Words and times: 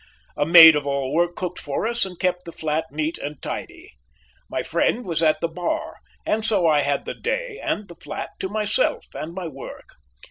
A 0.35 0.47
maid 0.47 0.75
of 0.75 0.87
all 0.87 1.13
work 1.13 1.35
cooked 1.35 1.59
for 1.59 1.85
us 1.85 2.05
and 2.05 2.17
kept 2.19 2.45
the 2.45 2.51
flat 2.51 2.85
neat 2.89 3.19
and 3.19 3.39
tidy. 3.39 3.93
My 4.49 4.63
friend 4.63 5.05
was 5.05 5.21
at 5.21 5.41
the 5.41 5.47
Bar, 5.47 5.97
and 6.25 6.43
so 6.43 6.65
I 6.65 6.81
had 6.81 7.05
the 7.05 7.13
day 7.13 7.59
(and 7.63 7.87
the 7.87 7.93
flat) 7.93 8.31
to 8.39 8.49
myself 8.49 9.05
and 9.13 9.31
my 9.31 9.47
work. 9.47 9.93